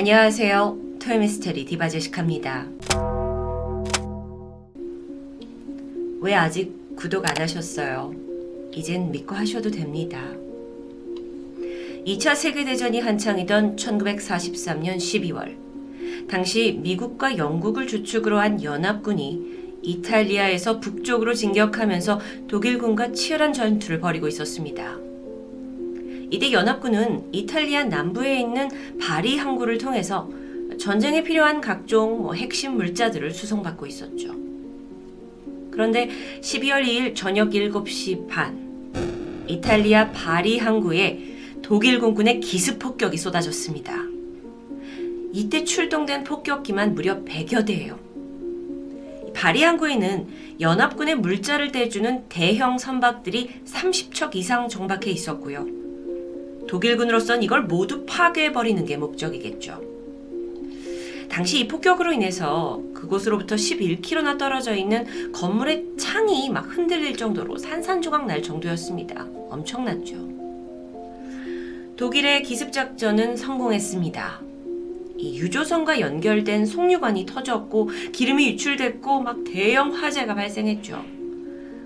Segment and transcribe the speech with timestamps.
[0.00, 0.78] 안녕하세요.
[0.98, 2.66] 토요미스테리 디바제식합니다.
[6.22, 8.14] 왜 아직 구독 안 하셨어요?
[8.72, 10.18] 이젠 믿고 하셔도 됩니다.
[12.06, 15.54] 2차 세계대전이 한창이던 1943년 12월,
[16.30, 25.09] 당시 미국과 영국을 주축으로 한 연합군이 이탈리아에서 북쪽으로 진격하면서 독일군과 치열한 전투를 벌이고 있었습니다.
[26.30, 28.68] 이때 연합군은 이탈리아 남부에 있는
[29.00, 30.30] 바리 항구를 통해서
[30.78, 34.34] 전쟁에 필요한 각종 뭐 핵심 물자들을 수송받고 있었죠.
[35.70, 36.08] 그런데
[36.40, 41.30] 12월 2일 저녁 7시 반, 이탈리아 바리 항구에
[41.62, 44.04] 독일 공군의 기습 폭격이 쏟아졌습니다.
[45.32, 47.98] 이때 출동된 폭격기만 무려 100여 대예요.
[49.34, 50.28] 바리 항구에는
[50.60, 55.79] 연합군의 물자를 떼주는 대형 선박들이 30척 이상 정박해 있었고요.
[56.70, 59.82] 독일군으로선 이걸 모두 파괴해버리는 게 목적이겠죠.
[61.28, 68.40] 당시 이 폭격으로 인해서 그곳으로부터 11km나 떨어져 있는 건물의 창이 막 흔들릴 정도로 산산조각 날
[68.40, 69.26] 정도였습니다.
[69.48, 70.14] 엄청났죠.
[71.96, 74.40] 독일의 기습작전은 성공했습니다.
[75.16, 81.04] 이 유조선과 연결된 송유관이 터졌고 기름이 유출됐고 막 대형 화재가 발생했죠.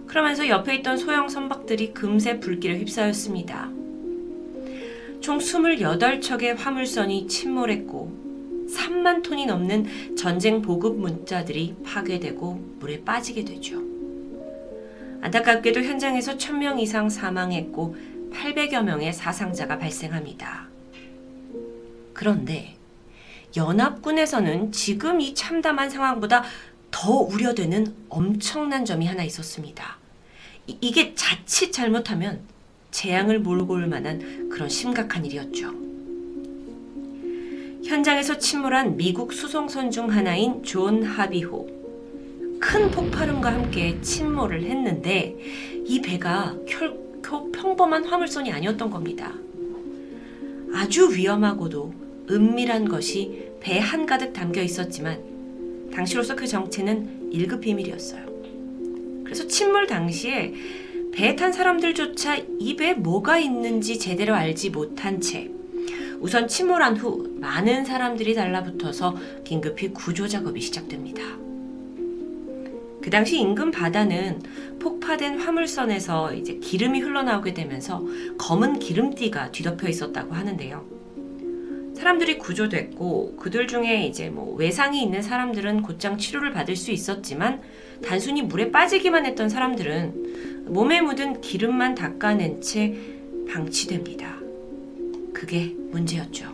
[0.07, 3.84] 그러면서 옆에 있던 소형 선박들이 금세 불길에 휩싸였습니다.
[5.25, 13.81] 총 28척의 화물선이 침몰했고 3만 톤이 넘는 전쟁 보급 문자들이 파괴되고 물에 빠지게 되죠.
[15.23, 17.97] 안타깝게도 현장에서 1000명 이상 사망했고
[18.35, 20.69] 800여 명의 사상자가 발생합니다.
[22.13, 22.77] 그런데
[23.57, 26.45] 연합군에서는 지금 이 참담한 상황보다
[26.91, 29.97] 더 우려되는 엄청난 점이 하나 있었습니다.
[30.67, 32.43] 이, 이게 자칫 잘못하면
[32.95, 35.75] 재앙을 몰고 올 만한 그런 심각한 일이었죠.
[37.85, 41.69] 현장에서 침몰한 미국 수송선 중 하나인 존 하비호.
[42.61, 45.37] 큰 폭발음과 함께 침몰을 했는데
[45.85, 49.35] 이 배가 결코 평범한 화물선이 아니었던 겁니다.
[50.73, 51.93] 아주 위험하고도
[52.31, 58.25] 은밀한 것이 배 한가득 담겨 있었지만 당시로서 그 정체는 1급 비밀이었어요.
[59.25, 60.55] 그래서 침몰 당시에
[61.15, 65.49] 배에 탄 사람들조차 입에 뭐가 있는지 제대로 알지 못한 채
[66.19, 71.23] 우선 침몰한 후 많은 사람들이 달라붙어서 긴급히 구조 작업이 시작됩니다.
[73.01, 74.41] 그 당시 인근 바다는
[74.81, 78.05] 폭파된 화물선에서 이제 기름이 흘러나오게 되면서
[78.39, 80.95] 검은 기름띠가 뒤덮여 있었다고 하는데요.
[81.95, 87.63] 사람들이 구조됐고 그들 중에 이제 뭐 외상이 있는 사람들은 곧장 치료를 받을 수 있었지만
[88.05, 92.95] 단순히 물에 빠지기만 했던 사람들은 몸에 묻은 기름만 닦아낸 채
[93.49, 94.39] 방치됩니다.
[95.33, 96.53] 그게 문제였죠.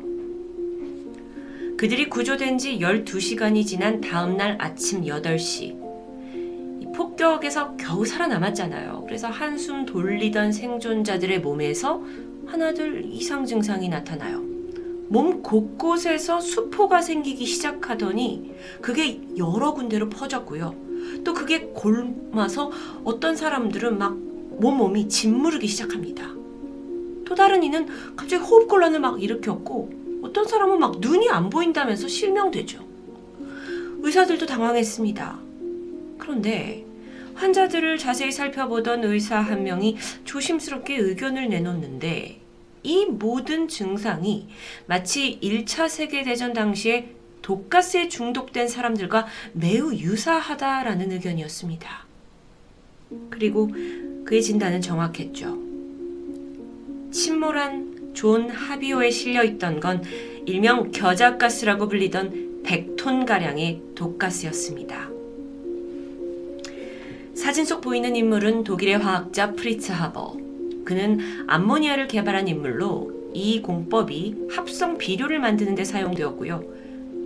[1.76, 5.80] 그들이 구조된 지 12시간이 지난 다음날 아침 8시.
[6.94, 9.04] 폭격에서 겨우 살아남았잖아요.
[9.06, 12.02] 그래서 한숨 돌리던 생존자들의 몸에서
[12.46, 14.42] 하나둘 이상 증상이 나타나요.
[15.08, 20.89] 몸 곳곳에서 수포가 생기기 시작하더니 그게 여러 군데로 퍼졌고요.
[21.24, 22.70] 또 그게 골마서
[23.04, 26.28] 어떤 사람들은 막 몸몸이 짓무르기 시작합니다.
[27.24, 32.84] 또 다른 이는 갑자기 호흡곤란을 막 일으켰고 어떤 사람은 막 눈이 안 보인다면서 실명되죠.
[34.02, 35.38] 의사들도 당황했습니다.
[36.18, 36.84] 그런데
[37.34, 42.40] 환자들을 자세히 살펴보던 의사 한 명이 조심스럽게 의견을 내놓는데
[42.82, 44.48] 이 모든 증상이
[44.86, 52.06] 마치 1차 세계대전 당시에 독가스에 중독된 사람들과 매우 유사하다라는 의견이었습니다.
[53.30, 53.70] 그리고
[54.24, 55.58] 그의 진단은 정확했죠.
[57.10, 60.02] 침몰한 존 하비호에 실려 있던 건
[60.46, 65.08] 일명 겨자가스라고 불리던 100톤 가량의 독가스였습니다.
[67.34, 70.36] 사진 속 보이는 인물은 독일의 화학자 프리츠 하버.
[70.84, 76.79] 그는 암모니아를 개발한 인물로 이 공법이 합성 비료를 만드는 데 사용되었고요.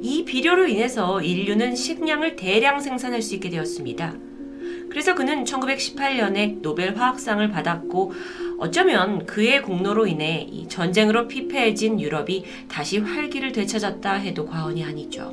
[0.05, 4.15] 이 비료로 인해서 인류는 식량을 대량 생산할 수 있게 되었습니다.
[4.91, 8.13] 그래서 그는 1918년에 노벨 화학상을 받았고
[8.59, 15.33] 어쩌면 그의 공로로 인해 전쟁으로 피폐해진 유럽이 다시 활기를 되찾았다 해도 과언이 아니죠.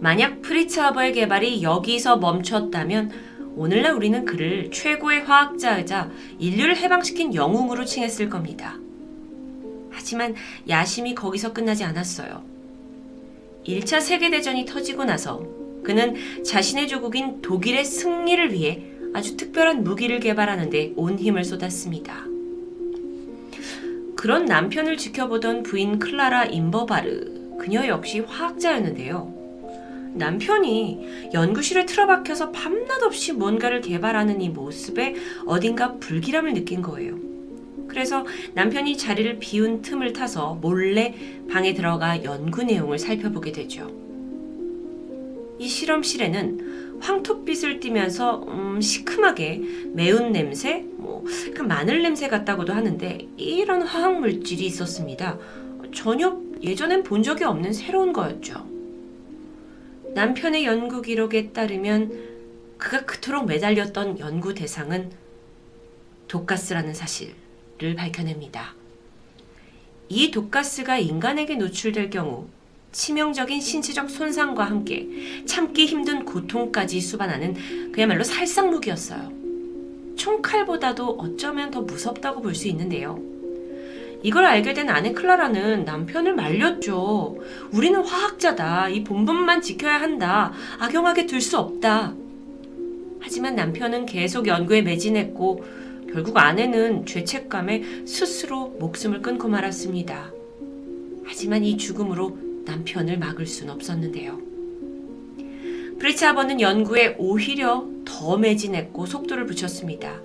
[0.00, 3.12] 만약 프리츠 하버의 개발이 여기서 멈췄다면
[3.54, 6.10] 오늘날 우리는 그를 최고의 화학자이자
[6.40, 8.76] 인류를 해방시킨 영웅으로 칭했을 겁니다.
[9.92, 10.34] 하지만
[10.68, 12.55] 야심이 거기서 끝나지 않았어요.
[13.66, 15.44] 1차 세계대전이 터지고 나서
[15.82, 16.14] 그는
[16.44, 18.82] 자신의 조국인 독일의 승리를 위해
[19.14, 22.24] 아주 특별한 무기를 개발하는데 온 힘을 쏟았습니다.
[24.14, 29.34] 그런 남편을 지켜보던 부인 클라라 임버바르, 그녀 역시 화학자였는데요.
[30.14, 35.14] 남편이 연구실에 틀어박혀서 밤낮 없이 뭔가를 개발하는 이 모습에
[35.44, 37.25] 어딘가 불길함을 느낀 거예요.
[37.88, 38.24] 그래서
[38.54, 41.14] 남편이 자리를 비운 틈을 타서 몰래
[41.50, 43.90] 방에 들어가 연구 내용을 살펴보게 되죠.
[45.58, 49.62] 이 실험실에는 황토빛을 띠면서 음, 시큼하게
[49.92, 51.24] 매운 냄새, 뭐
[51.64, 55.38] 마늘 냄새 같다고도 하는데 이런 화학 물질이 있었습니다.
[55.94, 58.66] 전혀 예전엔 본 적이 없는 새로운 거였죠.
[60.14, 62.36] 남편의 연구 기록에 따르면
[62.78, 65.10] 그가 그토록 매달렸던 연구 대상은
[66.28, 67.34] 독가스라는 사실
[67.82, 68.74] 을 밝혀냅니다.
[70.08, 72.46] 이 독가스가 인간에게 노출될 경우
[72.92, 75.06] 치명적인 신체적 손상과 함께
[75.44, 79.30] 참기 힘든 고통까지 수반하는 그야말로 살상무기였어요.
[80.16, 83.20] 총칼보다도 어쩌면 더 무섭다고 볼 수 있는데요.
[84.22, 87.36] 이걸 알게 된 아내 클라라는 남편을 말렸죠.
[87.72, 88.88] 우리는 화학자다.
[88.88, 90.52] 이 본분만 지켜야 한다.
[90.78, 92.14] 악용하게 둘 수 없다.
[93.20, 95.64] 하지만 남편은 계속 연구에 매진했고
[96.16, 100.32] 결국 아내는 죄책감에 스스로 목숨을 끊고 말았습니다.
[101.26, 104.40] 하지만 이 죽음으로 남편을 막을 순 없었는데요.
[105.98, 110.18] 프리츠 하버는 연구에 오히려 더 매진했고 속도를 붙였습니다.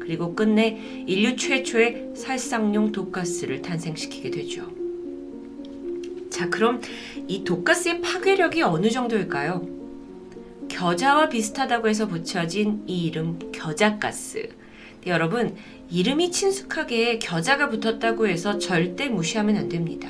[0.00, 4.68] 그리고 끝내 인류 최초의 살상용 독가스를 탄생시키게 되죠.
[6.28, 6.80] 자, 그럼
[7.28, 9.64] 이 독가스의 파괴력이 어느 정도일까요?
[10.68, 14.63] 겨자와 비슷하다고 해서 붙여진 이 이름 겨자가스.
[15.04, 15.54] 네, 여러분,
[15.90, 20.08] 이름이 친숙하게 겨자가 붙었다고 해서 절대 무시하면 안 됩니다.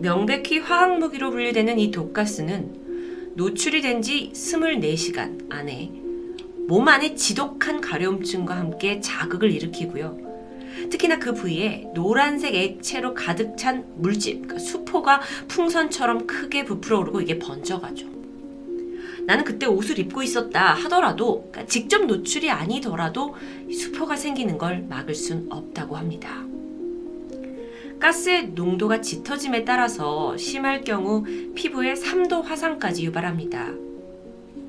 [0.00, 5.90] 명백히 화학무기로 분류되는 이 독가스는 노출이 된 지 24시간 안에
[6.68, 10.18] 몸 안에 지독한 가려움증과 함께 자극을 일으키고요.
[10.90, 17.38] 특히나 그 부위에 노란색 액체로 가득 찬 물집, 그러니까 수포가 풍선처럼 크게 부풀어 오르고 이게
[17.38, 18.17] 번져가죠.
[19.28, 23.36] 나는 그때 옷을 입고 있었다 하더라도 그러니까 직접 노출이 아니더라도
[23.70, 26.42] 수포가 생기는 걸 막을 순 없다고 합니다.
[28.00, 33.74] 가스의 농도가 짙어짐에 따라서 심할 경우 피부에 3도 화상까지 유발합니다.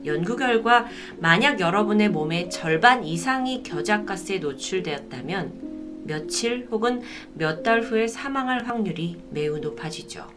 [0.04, 0.88] 연구 결과
[1.20, 7.02] 만약 여러분의 몸의 절반 이상이 겨자가스에 노출되었다면 며칠 혹은
[7.34, 10.28] 몇 달 후에 사망할 확률이 매우 높아지죠.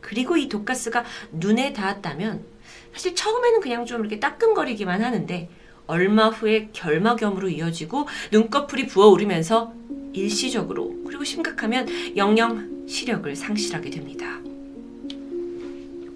[0.00, 2.57] 그리고 이 독가스가 눈에 닿았다면
[2.92, 5.48] 사실 처음에는 그냥 좀 이렇게 따끔거리기만 하는데
[5.86, 9.72] 얼마 후에 결막염으로 이어지고 눈꺼풀이 부어오르면서
[10.12, 14.38] 일시적으로 그리고 심각하면 영영 시력을 상실하게 됩니다.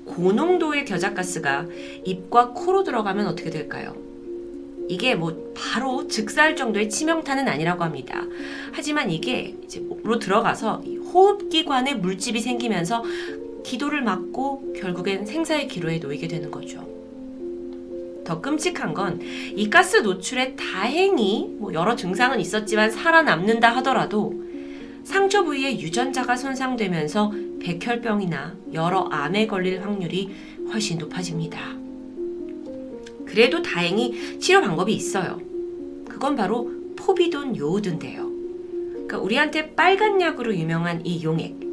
[0.07, 1.67] 고농도의 겨자가스가
[2.05, 3.97] 입과 코로 들어가면 어떻게 될까요?
[4.89, 8.27] 이게 뭐 바로 즉사할 정도의 치명타는 아니라고 합니다.
[8.73, 10.83] 하지만 이게 이제 목으로 들어가서
[11.13, 13.03] 호흡기관에 물집이 생기면서
[13.65, 16.87] 기도를 막고 결국엔 생사의 기로에 놓이게 되는 거죠.
[18.25, 19.21] 더 끔찍한 건
[19.57, 24.43] 이 가스 노출에 다행히 뭐 여러 증상은 있었지만 살아남는다 하더라도
[25.05, 30.31] 상처 부위에 유전자가 손상되면서 백혈병이나 여러 암에 걸릴 확률이
[30.73, 31.59] 훨씬 높아집니다.
[33.27, 35.41] 그래도 다행히 치료 방법이 있어요.
[36.09, 38.31] 그건 바로 포비돈 요오드인데요.
[38.93, 41.72] 그러니까 우리한테 빨간 약으로 유명한 이 용액.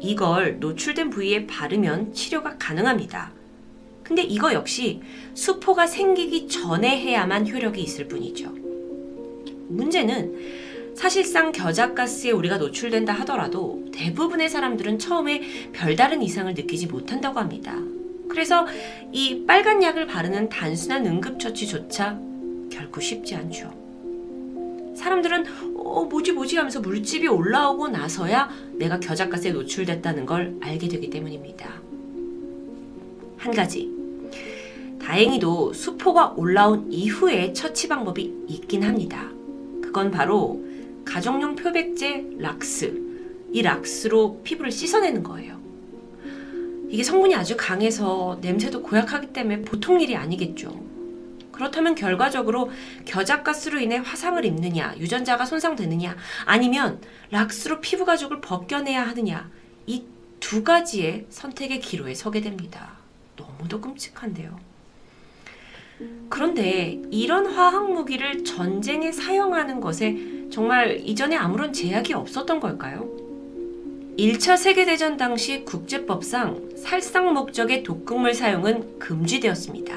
[0.00, 3.32] 이걸 노출된 부위에 바르면 치료가 가능합니다.
[4.02, 5.02] 근데 이거 역시
[5.34, 8.50] 수포가 생기기 전에 해야만 효력이 있을 뿐이죠.
[9.68, 17.76] 문제는 사실상 겨자가스에 우리가 노출된다 하더라도 대부분의 사람들은 처음에 별다른 이상을 느끼지 못한다고 합니다.
[18.28, 18.66] 그래서
[19.12, 22.18] 이 빨간 약을 바르는 단순한 응급처치조차
[22.70, 23.87] 결코 쉽지 않죠.
[24.98, 25.44] 사람들은
[25.76, 31.80] 어, 뭐지 뭐지 하면서 물집이 올라오고 나서야 내가 겨자가스에 노출됐다는 걸 알게 되기 때문입니다.
[33.36, 33.96] 한 가지.
[35.00, 39.30] 다행히도 수포가 올라온 이후에 처치 방법이 있긴 합니다.
[39.80, 40.62] 그건 바로
[41.04, 43.06] 가정용 표백제 락스.
[43.52, 45.56] 이 락스로 피부를 씻어내는 거예요.
[46.90, 50.87] 이게 성분이 아주 강해서 냄새도 고약하기 때문에 보통 일이 아니겠죠.
[51.58, 52.70] 그렇다면 결과적으로
[53.04, 59.50] 겨자가스로 인해 화상을 입느냐, 유전자가 손상되느냐, 아니면 락스로 피부 가죽을 벗겨내야 하느냐,
[59.86, 62.92] 이 두 가지의 선택의 기로에 서게 됩니다.
[63.36, 64.58] 너무도 끔찍한데요.
[66.28, 73.08] 그런데 이런 화학 무기를 전쟁에 사용하는 것에 정말 이전에 아무런 제약이 없었던 걸까요?
[74.16, 79.96] 1차 세계대전 당시 국제법상 살상 목적의 독극물 사용은 금지되었습니다.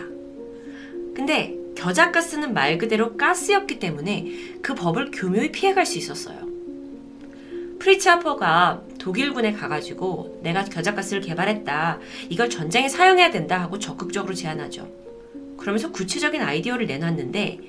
[1.16, 4.28] 근데 겨자가스는 말 그대로 가스였기 때문에
[4.62, 6.50] 그 법을 교묘히 피해갈 수 있었어요.
[7.80, 12.00] 프리츠 하버가 독일군에 가가지고 내가 겨자가스를 개발했다.
[12.30, 14.88] 이걸 전쟁에 사용해야 된다 하고 적극적으로 제안하죠.
[15.58, 17.60] 그러면서 구체적인 아이디어를 내놨는데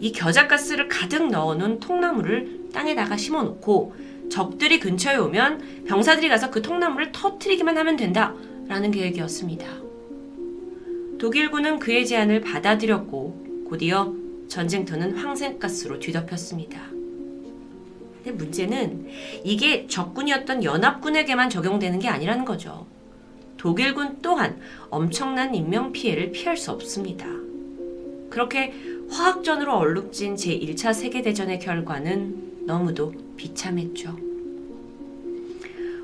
[0.00, 3.94] 이 겨자가스를 가득 넣어놓은 통나무를 땅에다가 심어놓고
[4.30, 8.34] 적들이 근처에 오면 병사들이 가서 그 통나무를 터트리기만 하면 된다.
[8.68, 9.89] 라는 계획이었습니다.
[11.20, 14.14] 독일군은 그의 제안을 받아들였고 곧이어
[14.48, 16.80] 전쟁터는 황생가스로 뒤덮였습니다.
[18.24, 19.06] 근데 문제는
[19.44, 22.86] 이게 적군이었던 연합군에게만 적용되는 게 아니라는 거죠.
[23.58, 24.58] 독일군 또한
[24.88, 27.26] 엄청난 인명 피해를 피할 수 없습니다.
[28.30, 28.72] 그렇게
[29.10, 34.29] 화학전으로 얼룩진 제1차 세계대전의 결과는 너무도 비참했죠.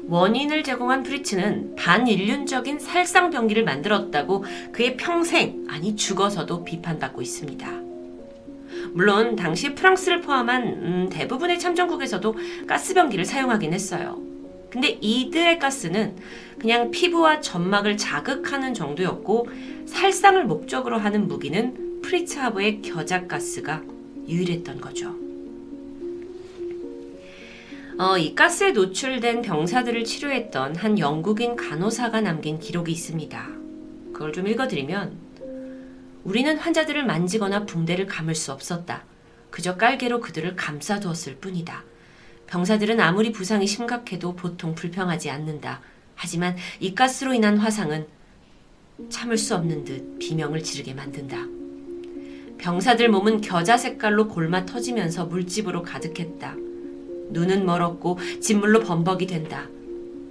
[0.09, 7.69] 원인을 제공한 프리츠는 반인륜적인 살상병기를 만들었다고 그의 평생, 아니 죽어서도 비판받고 있습니다.
[8.93, 12.35] 물론 당시 프랑스를 포함한 음, 대부분의 참전국에서도
[12.67, 14.23] 가스병기를 사용하긴 했어요.
[14.71, 16.17] 근데 이들의 가스는
[16.59, 19.49] 그냥 피부와 점막을 자극하는 정도였고
[19.87, 23.83] 살상을 목적으로 하는 무기는 프리츠하브의 겨자가스가
[24.29, 25.26] 유일했던 거죠.
[27.99, 33.49] 어, 이 가스에 노출된 병사들을 치료했던 한 영국인 간호사가 남긴 기록이 있습니다.
[34.13, 35.17] 그걸 좀 읽어드리면
[36.25, 39.05] 우리는 환자들을 만지거나 붕대를 감을 수 없었다.
[39.49, 41.85] 그저 깔개로 그들을 감싸두었을 뿐이다.
[42.49, 45.81] 병사들은 아무리 부상이 심각해도 보통 불평하지 않는다.
[46.15, 48.07] 하지만 이 가스로 인한 화상은
[49.09, 51.39] 참을 수 없는 듯 비명을 지르게 만든다.
[52.59, 56.57] 병사들 몸은 겨자 색깔로 골마 터지면서 물집으로 가득했다.
[57.31, 59.69] 눈은 멀었고 진물로 범벅이 된다.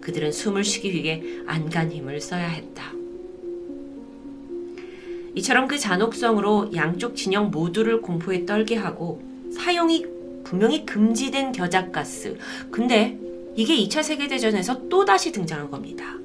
[0.02, 2.94] 그들은 숨을 쉬기 위해 안간 힘을 써야 했다.
[5.36, 9.22] 이처럼 그 잔혹성으로 양쪽 진영 모두를 공포에 떨게 하고
[9.52, 10.06] 사용이
[10.44, 12.38] 분명히 금지된 겨자가스.
[12.72, 13.20] 근데
[13.56, 16.18] 이게 2차 세계대전에서 또다시 등장한 겁니다.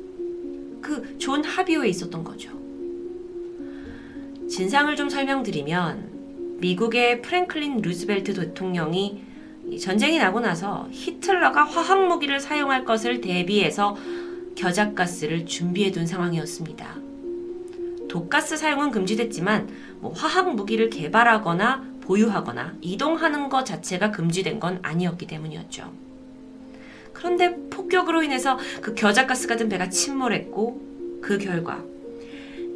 [0.80, 2.50] 그 존 하비호에 있었던 거죠.
[4.48, 9.22] 진상을 좀 설명드리면 미국의 프랭클린 루즈벨트 대통령이
[9.78, 13.96] 전쟁이 나고 나서 히틀러가 화학 무기를 사용할 것을 대비해서
[14.56, 16.96] 겨자가스를 준비해 둔 상황이었습니다.
[18.08, 19.68] 독가스 사용은 금지됐지만
[20.00, 25.92] 뭐 화학 무기를 개발하거나 보유하거나 이동하는 것 자체가 금지된 건 아니었기 때문이었죠.
[27.12, 31.84] 그런데 폭격으로 인해서 그 겨자가스가 든 배가 침몰했고 그 결과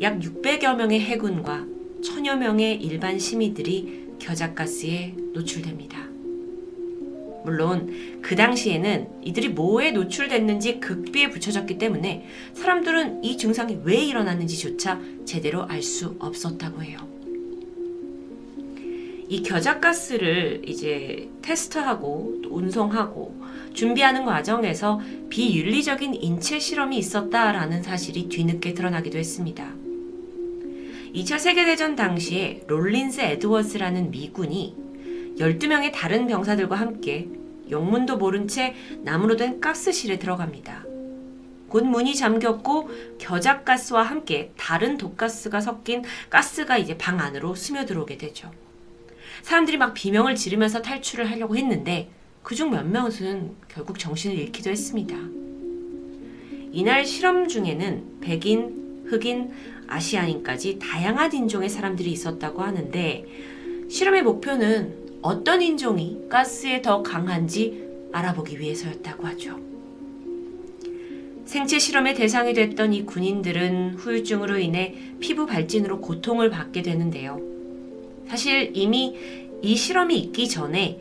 [0.00, 1.64] 약 600여 명의 해군과
[2.04, 6.13] 천여 명의 일반 시민들이 겨자가스에 노출됩니다.
[7.44, 15.64] 물론 그 당시에는 이들이 뭐에 노출됐는지 극비에 붙여졌기 때문에 사람들은 이 증상이 왜 일어났는지조차 제대로
[15.64, 16.98] 알 수 없었다고 해요.
[19.28, 23.38] 이 겨자가스를 이제 테스트하고 또 운송하고
[23.74, 29.74] 준비하는 과정에서 비윤리적인 인체 실험이 있었다라는 사실이 뒤늦게 드러나기도 했습니다.
[31.14, 34.84] 2차 세계대전 당시에 롤린스 에드워스라는 미군이
[35.38, 37.29] 12명의 다른 병사들과 함께
[37.71, 40.85] 영문도 모른 채 나무로 된 가스실에 들어갑니다.
[41.69, 42.88] 곧 문이 잠겼고
[43.19, 48.53] 겨자가스와 함께 다른 독가스가 섞인 가스가 이제 방 안으로 스며들어오게 되죠.
[49.43, 52.11] 사람들이 막 비명을 지르면서 탈출을 하려고 했는데
[52.43, 55.17] 그중 몇몇은 결국 정신을 잃기도 했습니다.
[56.71, 59.53] 이날 실험 중에는 백인, 흑인,
[59.88, 63.25] 아시아인까지 다양한 인종의 사람들이 있었다고 하는데
[63.88, 69.59] 실험의 목표는 어떤 인종이 가스에 더 강한지 알아보기 위해서였다고 하죠.
[71.47, 77.40] 생체 실험의 대상이 됐던 이 군인들은 후유증으로 인해 피부 발진으로 고통을 받게 되는데요.
[78.28, 79.16] 사실 이미
[79.62, 81.00] 이 실험이 있기 전에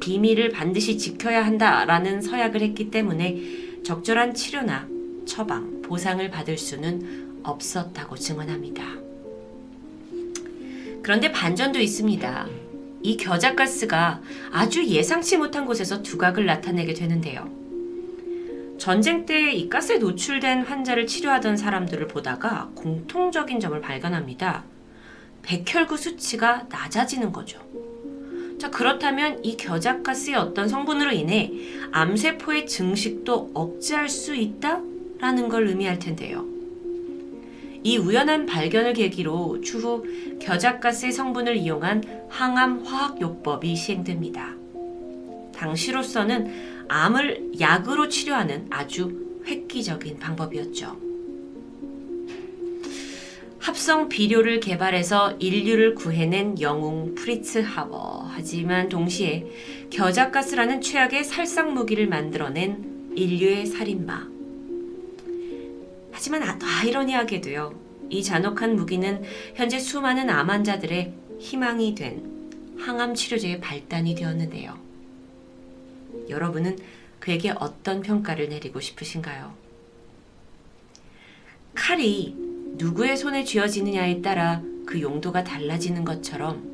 [0.00, 3.40] 비밀을 반드시 지켜야 한다라는 서약을 했기 때문에
[3.84, 4.86] 적절한 치료나
[5.24, 8.84] 처방, 보상을 받을 수는 없었다고 증언합니다.
[11.02, 12.61] 그런데 반전도 있습니다.
[13.02, 14.20] 이 겨자가스가
[14.52, 17.48] 아주 예상치 못한 곳에서 두각을 나타내게 되는데요.
[18.78, 24.64] 전쟁 때 이 가스에 노출된 환자를 치료하던 사람들을 보다가 공통적인 점을 발견합니다.
[25.42, 27.60] 백혈구 수치가 낮아지는 거죠.
[28.58, 31.50] 자, 그렇다면 이 겨자가스의 어떤 성분으로 인해
[31.90, 34.80] 암세포의 증식도 억제할 수 있다?
[35.18, 36.51] 라는 걸 의미할 텐데요.
[37.84, 40.04] 이 우연한 발견을 계기로 추후
[40.40, 44.54] 겨자가스의 성분을 이용한 항암 화학요법이 시행됩니다.
[45.54, 51.12] 당시로서는 암을 약으로 치료하는 아주 획기적인 방법이었죠.
[53.58, 58.26] 합성 비료를 개발해서 인류를 구해낸 영웅 프리츠 하버.
[58.28, 59.46] 하지만 동시에
[59.90, 64.31] 겨자가스라는 최악의 살상 무기를 만들어낸 인류의 살인마.
[66.12, 67.80] 하지만 아- 아이러니하게도요.
[68.10, 69.22] 이 잔혹한 무기는
[69.54, 74.78] 현재 수많은 암 환자들의 희망이 된 항암 치료제의 발단이 되었는데요.
[76.28, 76.78] 여러분은
[77.18, 79.54] 그에게 어떤 평가를 내리고 싶으신가요?
[81.74, 82.34] 칼이
[82.76, 86.72] 누구의 손에 쥐어지느냐에 따라 그 용도가 달라지는 것처럼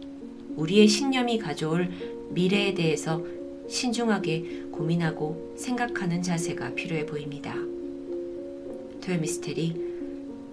[0.57, 1.91] 우리의 신념이 가져올
[2.31, 3.23] 미래에 대해서
[3.69, 7.55] 신중하게 고민하고 생각하는 자세가 필요해 보입니다.
[9.09, 9.75] 토요 미스테리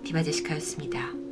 [0.06, 1.25] 디바제시카였습니다.